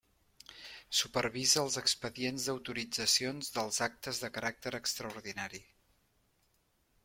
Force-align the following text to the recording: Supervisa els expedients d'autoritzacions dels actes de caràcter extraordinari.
Supervisa 0.99 1.59
els 1.63 1.77
expedients 1.81 2.47
d'autoritzacions 2.49 3.53
dels 3.59 3.79
actes 3.89 4.25
de 4.27 4.33
caràcter 4.41 4.75
extraordinari. 4.81 5.63